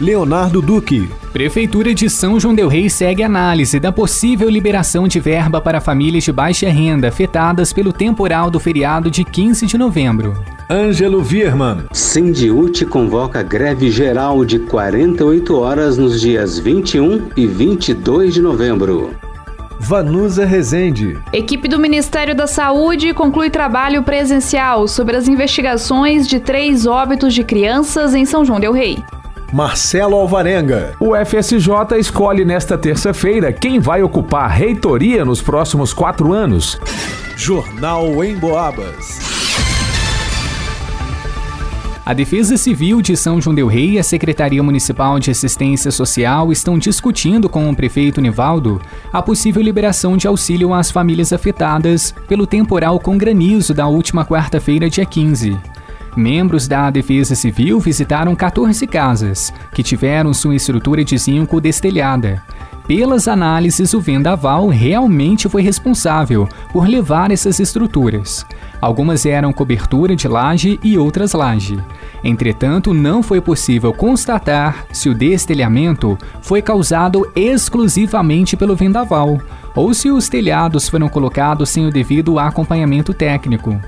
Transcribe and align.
Leonardo 0.00 0.62
Duque. 0.62 1.10
Prefeitura 1.30 1.92
de 1.92 2.08
São 2.08 2.40
João 2.40 2.54
del 2.54 2.68
Rei 2.68 2.88
segue 2.88 3.22
análise 3.22 3.78
da 3.78 3.92
possível 3.92 4.48
liberação 4.48 5.06
de 5.06 5.20
verba 5.20 5.60
para 5.60 5.78
famílias 5.78 6.24
de 6.24 6.32
baixa 6.32 6.70
renda 6.70 7.08
afetadas 7.08 7.70
pelo 7.70 7.92
temporal 7.92 8.50
do 8.50 8.58
feriado 8.58 9.10
de 9.10 9.22
15 9.22 9.66
de 9.66 9.76
novembro. 9.76 10.42
Ângelo 10.70 11.22
Vierman. 11.22 11.84
Sindiute 11.92 12.86
convoca 12.86 13.42
greve 13.42 13.90
geral 13.90 14.42
de 14.42 14.58
48 14.60 15.54
horas 15.54 15.98
nos 15.98 16.18
dias 16.18 16.58
21 16.58 17.28
e 17.36 17.46
22 17.46 18.32
de 18.32 18.40
novembro. 18.40 19.14
Vanusa 19.78 20.46
Rezende. 20.46 21.18
Equipe 21.30 21.68
do 21.68 21.78
Ministério 21.78 22.34
da 22.34 22.46
Saúde 22.46 23.12
conclui 23.12 23.50
trabalho 23.50 24.02
presencial 24.02 24.88
sobre 24.88 25.16
as 25.16 25.28
investigações 25.28 26.26
de 26.26 26.40
três 26.40 26.86
óbitos 26.86 27.34
de 27.34 27.44
crianças 27.44 28.14
em 28.14 28.24
São 28.24 28.46
João 28.46 28.60
del 28.60 28.72
Rei. 28.72 28.98
Marcelo 29.52 30.14
Alvarenga. 30.14 30.94
O 31.00 31.12
FSJ 31.16 31.98
escolhe 31.98 32.44
nesta 32.44 32.78
terça-feira 32.78 33.52
quem 33.52 33.80
vai 33.80 34.00
ocupar 34.00 34.44
a 34.44 34.48
reitoria 34.48 35.24
nos 35.24 35.42
próximos 35.42 35.92
quatro 35.92 36.32
anos. 36.32 36.78
Jornal 37.36 38.22
em 38.22 38.36
Boabas. 38.36 39.18
A 42.06 42.12
Defesa 42.12 42.56
Civil 42.56 43.02
de 43.02 43.16
São 43.16 43.40
João 43.40 43.54
del 43.54 43.66
Rei 43.66 43.90
e 43.90 43.98
a 43.98 44.02
Secretaria 44.02 44.62
Municipal 44.62 45.18
de 45.18 45.30
Assistência 45.30 45.90
Social 45.90 46.50
estão 46.50 46.78
discutindo 46.78 47.48
com 47.48 47.68
o 47.68 47.74
prefeito 47.74 48.20
Nivaldo 48.20 48.80
a 49.12 49.20
possível 49.20 49.62
liberação 49.62 50.16
de 50.16 50.26
auxílio 50.26 50.72
às 50.72 50.90
famílias 50.90 51.32
afetadas 51.32 52.14
pelo 52.26 52.46
temporal 52.46 52.98
com 52.98 53.18
granizo 53.18 53.74
da 53.74 53.86
última 53.86 54.24
quarta-feira, 54.24 54.88
dia 54.88 55.04
15. 55.04 55.56
Membros 56.16 56.66
da 56.66 56.90
Defesa 56.90 57.34
Civil 57.34 57.78
visitaram 57.78 58.34
14 58.34 58.86
casas, 58.86 59.52
que 59.72 59.82
tiveram 59.82 60.34
sua 60.34 60.56
estrutura 60.56 61.04
de 61.04 61.16
zinco 61.16 61.60
destelhada. 61.60 62.42
Pelas 62.86 63.28
análises, 63.28 63.94
o 63.94 64.00
vendaval 64.00 64.66
realmente 64.66 65.48
foi 65.48 65.62
responsável 65.62 66.48
por 66.72 66.88
levar 66.88 67.30
essas 67.30 67.60
estruturas. 67.60 68.44
Algumas 68.80 69.24
eram 69.24 69.52
cobertura 69.52 70.16
de 70.16 70.26
laje 70.26 70.80
e 70.82 70.98
outras 70.98 71.32
laje. 71.32 71.78
Entretanto, 72.24 72.92
não 72.92 73.22
foi 73.22 73.40
possível 73.40 73.92
constatar 73.92 74.86
se 74.90 75.08
o 75.08 75.14
destelhamento 75.14 76.18
foi 76.42 76.60
causado 76.60 77.30
exclusivamente 77.36 78.56
pelo 78.56 78.74
vendaval 78.74 79.40
ou 79.76 79.94
se 79.94 80.10
os 80.10 80.28
telhados 80.28 80.88
foram 80.88 81.08
colocados 81.08 81.70
sem 81.70 81.86
o 81.86 81.92
devido 81.92 82.40
acompanhamento 82.40 83.14
técnico. 83.14 83.80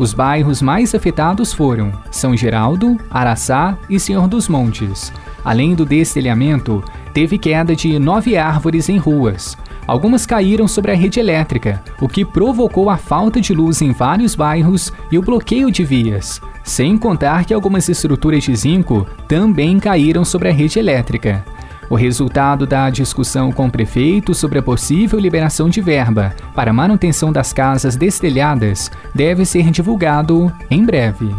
Os 0.00 0.14
bairros 0.14 0.62
mais 0.62 0.94
afetados 0.94 1.52
foram 1.52 1.92
São 2.10 2.34
Geraldo, 2.34 2.96
Araçá 3.10 3.76
e 3.86 4.00
Senhor 4.00 4.26
dos 4.26 4.48
Montes. 4.48 5.12
Além 5.44 5.74
do 5.74 5.84
destelhamento, 5.84 6.82
teve 7.12 7.36
queda 7.36 7.76
de 7.76 7.98
nove 7.98 8.34
árvores 8.34 8.88
em 8.88 8.96
ruas. 8.96 9.58
Algumas 9.86 10.24
caíram 10.24 10.66
sobre 10.66 10.90
a 10.92 10.94
rede 10.94 11.20
elétrica, 11.20 11.84
o 12.00 12.08
que 12.08 12.24
provocou 12.24 12.88
a 12.88 12.96
falta 12.96 13.42
de 13.42 13.52
luz 13.52 13.82
em 13.82 13.92
vários 13.92 14.34
bairros 14.34 14.90
e 15.12 15.18
o 15.18 15.22
bloqueio 15.22 15.70
de 15.70 15.84
vias. 15.84 16.40
Sem 16.64 16.96
contar 16.96 17.44
que 17.44 17.52
algumas 17.52 17.86
estruturas 17.86 18.42
de 18.42 18.56
zinco 18.56 19.06
também 19.28 19.78
caíram 19.78 20.24
sobre 20.24 20.48
a 20.48 20.52
rede 20.52 20.78
elétrica. 20.78 21.44
O 21.90 21.96
resultado 21.96 22.68
da 22.68 22.88
discussão 22.88 23.50
com 23.50 23.66
o 23.66 23.70
prefeito 23.70 24.32
sobre 24.32 24.60
a 24.60 24.62
possível 24.62 25.18
liberação 25.18 25.68
de 25.68 25.80
verba 25.80 26.32
para 26.54 26.72
manutenção 26.72 27.32
das 27.32 27.52
casas 27.52 27.96
destelhadas 27.96 28.92
deve 29.12 29.44
ser 29.44 29.72
divulgado 29.72 30.52
em 30.70 30.84
breve. 30.84 31.34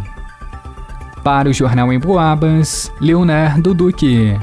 Para 1.24 1.48
o 1.48 1.54
Jornal 1.54 1.94
em 1.94 2.00
Boabas, 2.00 2.92
Leonardo 3.00 3.74
Duque. 3.74 4.38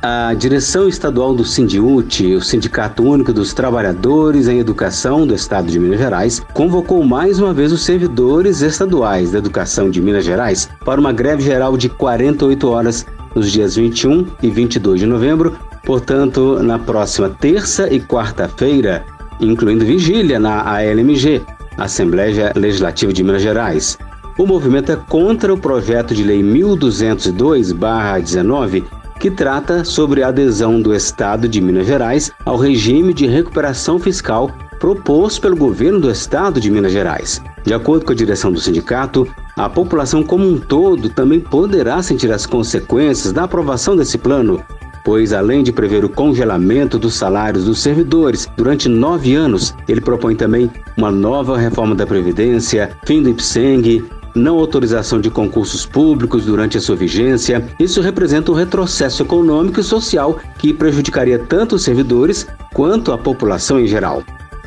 A 0.00 0.32
direção 0.32 0.88
estadual 0.88 1.34
do 1.34 1.44
Sindiute, 1.44 2.36
o 2.36 2.40
Sindicato 2.40 3.02
Único 3.02 3.32
dos 3.32 3.52
Trabalhadores 3.52 4.46
em 4.46 4.60
Educação 4.60 5.26
do 5.26 5.34
Estado 5.34 5.66
de 5.66 5.80
Minas 5.80 5.98
Gerais, 5.98 6.40
convocou 6.54 7.02
mais 7.02 7.40
uma 7.40 7.52
vez 7.52 7.72
os 7.72 7.84
servidores 7.84 8.60
estaduais 8.60 9.32
da 9.32 9.38
educação 9.38 9.90
de 9.90 10.00
Minas 10.00 10.24
Gerais 10.24 10.68
para 10.84 11.00
uma 11.00 11.12
greve 11.12 11.42
geral 11.42 11.76
de 11.76 11.88
48 11.88 12.68
horas 12.68 13.04
nos 13.38 13.50
dias 13.52 13.76
21 13.76 14.26
e 14.42 14.50
22 14.50 14.98
de 15.00 15.06
novembro, 15.06 15.56
portanto, 15.84 16.60
na 16.60 16.76
próxima 16.76 17.30
terça 17.30 17.88
e 17.88 18.00
quarta-feira, 18.00 19.06
incluindo 19.40 19.84
vigília 19.84 20.40
na 20.40 20.62
ALMG, 20.62 21.40
Assembleia 21.76 22.52
Legislativa 22.56 23.12
de 23.12 23.22
Minas 23.22 23.42
Gerais. 23.42 23.96
O 24.36 24.44
movimento 24.44 24.90
é 24.90 24.96
contra 24.96 25.54
o 25.54 25.58
projeto 25.58 26.12
de 26.14 26.24
lei 26.24 26.42
1202/19, 26.42 28.82
que 29.20 29.30
trata 29.30 29.84
sobre 29.84 30.24
a 30.24 30.28
adesão 30.28 30.82
do 30.82 30.92
Estado 30.92 31.48
de 31.48 31.60
Minas 31.60 31.86
Gerais 31.86 32.32
ao 32.44 32.56
regime 32.56 33.14
de 33.14 33.28
recuperação 33.28 34.00
fiscal 34.00 34.50
proposto 34.78 35.40
pelo 35.40 35.56
governo 35.56 36.00
do 36.00 36.10
Estado 36.10 36.60
de 36.60 36.70
Minas 36.70 36.92
Gerais. 36.92 37.42
De 37.64 37.74
acordo 37.74 38.04
com 38.04 38.12
a 38.12 38.16
direção 38.16 38.52
do 38.52 38.60
sindicato, 38.60 39.26
a 39.56 39.68
população 39.68 40.22
como 40.22 40.48
um 40.48 40.58
todo 40.58 41.08
também 41.10 41.40
poderá 41.40 42.02
sentir 42.02 42.30
as 42.32 42.46
consequências 42.46 43.32
da 43.32 43.44
aprovação 43.44 43.96
desse 43.96 44.16
plano, 44.16 44.62
pois, 45.04 45.32
além 45.32 45.62
de 45.62 45.72
prever 45.72 46.04
o 46.04 46.08
congelamento 46.08 46.98
dos 46.98 47.14
salários 47.14 47.64
dos 47.64 47.80
servidores 47.80 48.46
durante 48.56 48.88
nove 48.88 49.34
anos, 49.34 49.74
ele 49.88 50.00
propõe 50.00 50.36
também 50.36 50.70
uma 50.96 51.10
nova 51.10 51.56
reforma 51.56 51.94
da 51.94 52.06
Previdência, 52.06 52.90
fim 53.04 53.22
do 53.22 53.30
IPSENG, 53.30 54.04
não 54.34 54.58
autorização 54.58 55.20
de 55.20 55.30
concursos 55.30 55.84
públicos 55.84 56.44
durante 56.44 56.78
a 56.78 56.80
sua 56.80 56.94
vigência. 56.94 57.66
Isso 57.80 58.00
representa 58.00 58.52
um 58.52 58.54
retrocesso 58.54 59.22
econômico 59.22 59.80
e 59.80 59.84
social 59.84 60.38
que 60.58 60.72
prejudicaria 60.72 61.38
tanto 61.38 61.76
os 61.76 61.82
servidores 61.82 62.46
quanto 62.72 63.10
a 63.10 63.18
população 63.18 63.80
em 63.80 63.86
geral. 63.86 64.22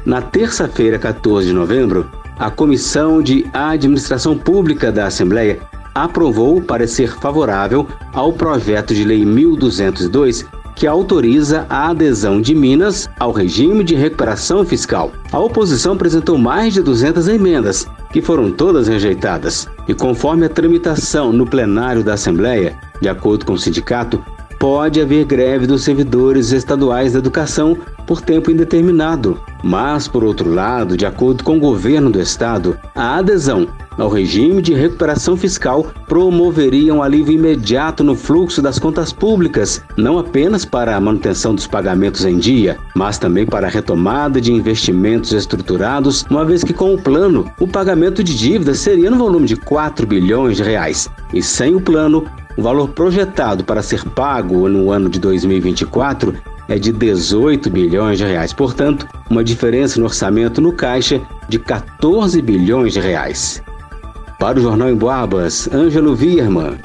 Na 0.06 0.20
terça-feira, 0.20 0.98
14 0.98 1.48
de 1.48 1.54
novembro, 1.54 2.10
a 2.40 2.50
Comissão 2.50 3.22
de 3.22 3.46
Administração 3.54 4.36
Pública 4.36 4.92
da 4.92 5.06
Assembleia 5.06 5.60
aprovou 5.94 6.60
parecer 6.60 7.16
favorável 7.20 7.88
ao 8.12 8.34
projeto 8.34 8.96
de 8.96 9.04
Lei 9.04 9.24
1202, 9.24 10.46
que 10.76 10.88
autoriza 10.88 11.68
a 11.70 11.90
adesão 11.90 12.42
de 12.42 12.56
Minas 12.56 13.08
ao 13.20 13.32
regime 13.32 13.84
de 13.84 13.94
recuperação 13.94 14.66
fiscal. 14.66 15.12
A 15.32 15.38
oposição 15.38 15.94
apresentou 15.94 16.36
mais 16.36 16.74
de 16.74 16.82
200 16.82 17.28
emendas, 17.28 17.88
que 18.12 18.24
foram 18.24 18.50
todas 18.50 18.88
rejeitadas. 18.88 19.68
E 19.88 19.94
conforme 19.94 20.46
a 20.46 20.50
tramitação 20.50 21.32
no 21.32 21.46
plenário 21.46 22.04
da 22.04 22.14
Assembleia, 22.14 22.76
de 23.00 23.08
acordo 23.08 23.46
com 23.46 23.54
o 23.54 23.60
sindicato, 23.60 24.24
pode 24.62 25.02
haver 25.02 25.26
greve 25.26 25.66
dos 25.66 25.84
servidores 25.84 26.52
estaduais 26.52 27.14
da 27.14 27.20
educação 27.20 27.76
por 28.06 28.22
tempo 28.22 28.52
indeterminado. 28.52 29.42
Mas, 29.64 30.08
por 30.08 30.24
outro 30.24 30.54
lado, 30.54 30.96
de 30.96 31.04
acordo 31.04 31.44
com 31.44 31.58
o 31.58 31.60
governo 31.60 32.12
do 32.12 32.22
estado, 32.22 32.78
a 32.94 33.18
adesão 33.18 33.68
ao 33.98 34.10
regime 34.10 34.62
de 34.62 34.74
recuperação 34.74 35.36
fiscal 35.36 35.92
promoveria 36.08 36.94
um 36.94 37.04
alívio 37.04 37.34
imediato 37.34 38.04
no 38.04 38.16
fluxo 38.16 38.62
das 38.62 38.80
contas 38.80 39.12
públicas, 39.12 39.84
não 39.98 40.18
apenas 40.18 40.64
para 40.64 40.96
a 40.96 41.00
manutenção 41.00 41.54
dos 41.54 41.68
pagamentos 41.68 42.26
em 42.26 42.38
dia, 42.38 42.78
mas 42.96 43.18
também 43.18 43.46
para 43.46 43.68
a 43.68 43.70
retomada 43.70 44.40
de 44.40 44.52
investimentos 44.52 45.34
estruturados, 45.34 46.26
uma 46.30 46.46
vez 46.46 46.64
que 46.64 46.74
com 46.74 46.94
o 46.94 47.02
plano, 47.02 47.52
o 47.60 47.68
pagamento 47.68 48.24
de 48.24 48.36
dívidas 48.38 48.80
seria 48.80 49.12
no 49.12 49.18
volume 49.18 49.46
de 49.46 49.56
4 49.56 50.08
bilhões 50.08 50.58
de 50.58 50.64
reais. 50.64 51.10
E 51.34 51.42
sem 51.42 51.76
o 51.76 51.82
plano, 51.82 52.26
o 52.58 52.62
valor 52.62 52.90
projetado 52.90 53.64
para 53.64 53.82
ser 53.82 54.04
pago 54.06 54.68
no 54.68 54.92
ano 54.92 55.10
de 55.10 55.20
2024 55.20 56.34
é 56.68 56.80
de 56.80 56.92
18 56.92 57.70
bilhões 57.70 58.18
de 58.18 58.24
reais, 58.24 58.54
portanto, 58.54 59.06
uma 59.30 59.44
diferença 59.44 60.00
no 60.00 60.06
orçamento 60.06 60.62
no 60.62 60.72
caixa 60.72 61.22
de 61.50 61.60
14 61.60 62.42
bilhões 62.42 62.94
de 62.94 63.00
reais. 63.00 63.62
Para 64.42 64.58
o 64.58 64.62
Jornal 64.64 64.90
em 64.90 64.96
Boabas, 64.96 65.70
Ângelo 65.72 66.16
Vierman. 66.16 66.80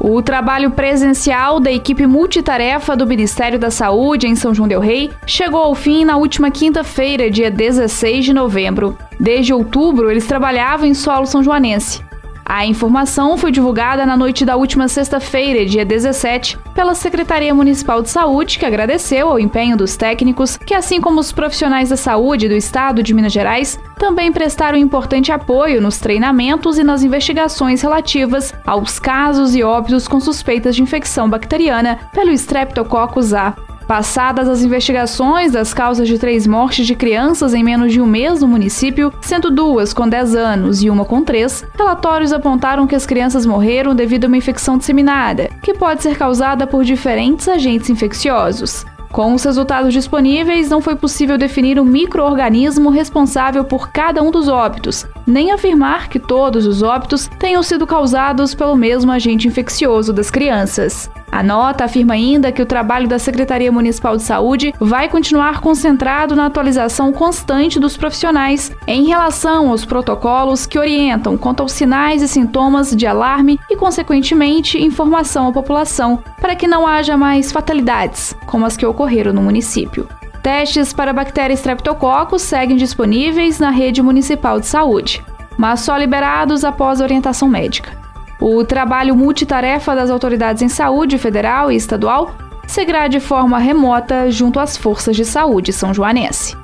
O 0.00 0.22
trabalho 0.22 0.70
presencial 0.70 1.60
da 1.60 1.70
equipe 1.70 2.06
multitarefa 2.06 2.96
do 2.96 3.06
Ministério 3.06 3.58
da 3.58 3.70
Saúde 3.70 4.26
em 4.26 4.34
São 4.34 4.54
João 4.54 4.66
Del 4.66 4.80
Rei 4.80 5.10
chegou 5.26 5.60
ao 5.60 5.74
fim 5.74 6.06
na 6.06 6.16
última 6.16 6.50
quinta-feira, 6.50 7.30
dia 7.30 7.50
16 7.50 8.24
de 8.24 8.32
novembro. 8.32 8.96
Desde 9.20 9.52
outubro, 9.52 10.10
eles 10.10 10.26
trabalhavam 10.26 10.86
em 10.86 10.94
solo 10.94 11.26
são 11.26 11.42
joanense. 11.42 12.00
A 12.44 12.66
informação 12.66 13.36
foi 13.36 13.52
divulgada 13.52 14.04
na 14.04 14.16
noite 14.16 14.44
da 14.44 14.56
última 14.56 14.88
sexta-feira, 14.88 15.64
dia 15.64 15.84
17, 15.84 16.58
pela 16.74 16.94
Secretaria 16.94 17.54
Municipal 17.54 18.02
de 18.02 18.10
Saúde, 18.10 18.58
que 18.58 18.66
agradeceu 18.66 19.28
ao 19.28 19.38
empenho 19.38 19.76
dos 19.76 19.96
técnicos, 19.96 20.56
que, 20.56 20.74
assim 20.74 21.00
como 21.00 21.20
os 21.20 21.32
profissionais 21.32 21.90
da 21.90 21.96
saúde 21.96 22.48
do 22.48 22.54
estado 22.54 23.02
de 23.02 23.14
Minas 23.14 23.32
Gerais, 23.32 23.78
também 23.98 24.32
prestaram 24.32 24.78
importante 24.78 25.30
apoio 25.30 25.80
nos 25.80 25.98
treinamentos 25.98 26.78
e 26.78 26.82
nas 26.82 27.02
investigações 27.02 27.82
relativas 27.82 28.54
aos 28.66 28.98
casos 28.98 29.54
e 29.54 29.62
óbitos 29.62 30.08
com 30.08 30.18
suspeitas 30.18 30.74
de 30.74 30.82
infecção 30.82 31.28
bacteriana 31.28 31.98
pelo 32.12 32.32
Streptococcus 32.32 33.32
A. 33.34 33.54
Passadas 33.90 34.48
as 34.48 34.62
investigações 34.62 35.50
das 35.50 35.74
causas 35.74 36.06
de 36.06 36.16
três 36.16 36.46
mortes 36.46 36.86
de 36.86 36.94
crianças 36.94 37.52
em 37.52 37.64
menos 37.64 37.92
de 37.92 38.00
um 38.00 38.06
mês 38.06 38.40
no 38.40 38.46
município, 38.46 39.12
sendo 39.20 39.50
duas 39.50 39.92
com 39.92 40.08
10 40.08 40.36
anos 40.36 40.80
e 40.80 40.88
uma 40.88 41.04
com 41.04 41.24
3, 41.24 41.66
relatórios 41.76 42.32
apontaram 42.32 42.86
que 42.86 42.94
as 42.94 43.04
crianças 43.04 43.44
morreram 43.44 43.92
devido 43.92 44.26
a 44.26 44.28
uma 44.28 44.36
infecção 44.36 44.78
disseminada, 44.78 45.50
que 45.60 45.74
pode 45.74 46.04
ser 46.04 46.16
causada 46.16 46.68
por 46.68 46.84
diferentes 46.84 47.48
agentes 47.48 47.90
infecciosos. 47.90 48.86
Com 49.10 49.34
os 49.34 49.42
resultados 49.42 49.92
disponíveis, 49.92 50.70
não 50.70 50.80
foi 50.80 50.94
possível 50.94 51.36
definir 51.36 51.80
o 51.80 51.84
microorganismo 51.84 52.90
responsável 52.90 53.64
por 53.64 53.90
cada 53.90 54.22
um 54.22 54.30
dos 54.30 54.46
óbitos, 54.46 55.04
nem 55.26 55.50
afirmar 55.50 56.08
que 56.08 56.20
todos 56.20 56.64
os 56.64 56.80
óbitos 56.80 57.28
tenham 57.40 57.60
sido 57.60 57.88
causados 57.88 58.54
pelo 58.54 58.76
mesmo 58.76 59.10
agente 59.10 59.48
infeccioso 59.48 60.12
das 60.12 60.30
crianças. 60.30 61.10
A 61.30 61.42
nota 61.42 61.84
afirma 61.84 62.14
ainda 62.14 62.50
que 62.50 62.60
o 62.60 62.66
trabalho 62.66 63.06
da 63.06 63.18
Secretaria 63.18 63.70
Municipal 63.70 64.16
de 64.16 64.22
Saúde 64.22 64.74
vai 64.80 65.08
continuar 65.08 65.60
concentrado 65.60 66.34
na 66.34 66.46
atualização 66.46 67.12
constante 67.12 67.78
dos 67.78 67.96
profissionais 67.96 68.72
em 68.86 69.06
relação 69.06 69.70
aos 69.70 69.84
protocolos 69.84 70.66
que 70.66 70.78
orientam 70.78 71.38
quanto 71.38 71.60
aos 71.60 71.72
sinais 71.72 72.20
e 72.20 72.28
sintomas 72.28 72.94
de 72.94 73.06
alarme 73.06 73.60
e, 73.70 73.76
consequentemente, 73.76 74.82
informação 74.82 75.48
à 75.48 75.52
população, 75.52 76.22
para 76.40 76.56
que 76.56 76.66
não 76.66 76.86
haja 76.86 77.16
mais 77.16 77.52
fatalidades, 77.52 78.34
como 78.46 78.66
as 78.66 78.76
que 78.76 78.86
ocorreram 78.86 79.32
no 79.32 79.42
município. 79.42 80.08
Testes 80.42 80.92
para 80.92 81.10
a 81.10 81.14
bactéria 81.14 81.54
Streptococcus 81.54 82.42
seguem 82.42 82.76
disponíveis 82.76 83.60
na 83.60 83.70
rede 83.70 84.02
municipal 84.02 84.58
de 84.58 84.66
saúde, 84.66 85.22
mas 85.56 85.80
só 85.80 85.96
liberados 85.96 86.64
após 86.64 87.00
orientação 87.00 87.46
médica. 87.46 87.99
O 88.40 88.64
trabalho 88.64 89.14
multitarefa 89.14 89.94
das 89.94 90.08
autoridades 90.08 90.62
em 90.62 90.68
saúde 90.68 91.18
federal 91.18 91.70
e 91.70 91.76
estadual 91.76 92.34
seguirá 92.66 93.06
de 93.06 93.20
forma 93.20 93.58
remota 93.58 94.30
junto 94.30 94.58
às 94.58 94.76
forças 94.76 95.14
de 95.14 95.24
saúde 95.24 95.72
são 95.72 95.92
joanense. 95.92 96.56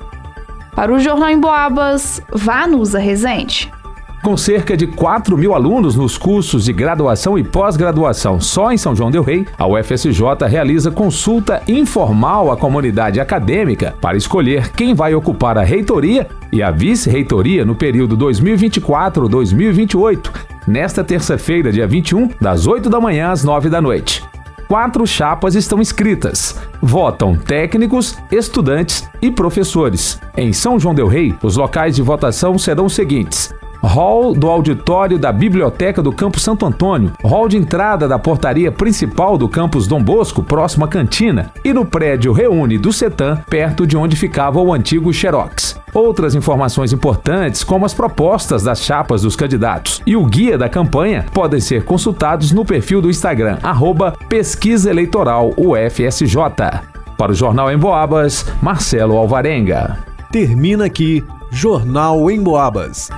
Para 0.74 0.92
o 0.92 0.98
Jornal 0.98 1.30
em 1.30 1.38
Boabas, 1.38 2.22
Vanusa 2.32 2.98
Rezende. 2.98 3.70
Com 4.22 4.36
cerca 4.36 4.76
de 4.76 4.86
4 4.88 5.38
mil 5.38 5.54
alunos 5.54 5.94
nos 5.94 6.18
cursos 6.18 6.64
de 6.64 6.72
graduação 6.72 7.38
e 7.38 7.44
pós-graduação 7.44 8.40
só 8.40 8.72
em 8.72 8.76
São 8.76 8.96
João 8.96 9.10
Del 9.10 9.22
Rei, 9.22 9.46
a 9.56 9.68
UFSJ 9.68 10.48
realiza 10.48 10.90
consulta 10.90 11.62
informal 11.68 12.50
à 12.50 12.56
comunidade 12.56 13.20
acadêmica 13.20 13.94
para 14.00 14.16
escolher 14.16 14.72
quem 14.72 14.94
vai 14.94 15.14
ocupar 15.14 15.56
a 15.56 15.62
reitoria 15.62 16.26
e 16.52 16.60
a 16.62 16.72
vice-reitoria 16.72 17.64
no 17.64 17.76
período 17.76 18.18
2024-2028, 18.18 20.55
nesta 20.66 21.04
terça-feira, 21.04 21.70
dia 21.72 21.86
21, 21.86 22.30
das 22.40 22.66
8 22.66 22.88
da 22.88 23.00
manhã 23.00 23.30
às 23.30 23.44
9 23.44 23.68
da 23.68 23.80
noite. 23.80 24.22
Quatro 24.68 25.06
chapas 25.06 25.54
estão 25.54 25.80
inscritas. 25.80 26.60
Votam 26.82 27.36
técnicos, 27.36 28.18
estudantes 28.32 29.08
e 29.22 29.30
professores. 29.30 30.20
Em 30.36 30.52
São 30.52 30.78
João 30.78 30.94
Del 30.94 31.06
Rei, 31.06 31.34
os 31.40 31.56
locais 31.56 31.94
de 31.94 32.02
votação 32.02 32.58
serão 32.58 32.86
os 32.86 32.94
seguintes: 32.94 33.54
hall 33.80 34.34
do 34.34 34.48
auditório 34.50 35.18
da 35.18 35.30
Biblioteca 35.30 36.02
do 36.02 36.12
Campo 36.12 36.40
Santo 36.40 36.66
Antônio, 36.66 37.12
hall 37.22 37.48
de 37.48 37.56
entrada 37.56 38.08
da 38.08 38.18
portaria 38.18 38.72
principal 38.72 39.38
do 39.38 39.48
campus 39.48 39.86
Dom 39.86 40.02
Bosco, 40.02 40.42
próximo 40.42 40.84
à 40.84 40.88
cantina, 40.88 41.52
e 41.64 41.72
no 41.72 41.86
prédio 41.86 42.32
Reúne 42.32 42.76
do 42.76 42.92
Setan, 42.92 43.36
perto 43.48 43.86
de 43.86 43.96
onde 43.96 44.16
ficava 44.16 44.60
o 44.60 44.72
antigo 44.72 45.12
Xerox. 45.12 45.78
Outras 45.96 46.34
informações 46.34 46.92
importantes, 46.92 47.64
como 47.64 47.86
as 47.86 47.94
propostas 47.94 48.62
das 48.62 48.82
chapas 48.82 49.22
dos 49.22 49.34
candidatos 49.34 50.02
e 50.06 50.14
o 50.14 50.26
guia 50.26 50.58
da 50.58 50.68
campanha, 50.68 51.24
podem 51.32 51.58
ser 51.58 51.86
consultados 51.86 52.52
no 52.52 52.66
perfil 52.66 53.00
do 53.00 53.08
Instagram, 53.08 53.56
arroba 53.62 54.12
Pesquisa 54.28 54.90
Eleitoral 54.90 55.54
UFSJ. 55.56 56.36
Para 57.16 57.32
o 57.32 57.34
Jornal 57.34 57.72
em 57.72 57.78
Boabas, 57.78 58.44
Marcelo 58.60 59.16
Alvarenga. 59.16 59.96
Termina 60.30 60.84
aqui 60.84 61.24
Jornal 61.50 62.30
em 62.30 62.42
Boabas. 62.42 63.08